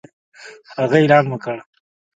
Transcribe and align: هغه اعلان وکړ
هغه 0.77 0.97
اعلان 1.01 1.25
وکړ 1.29 1.57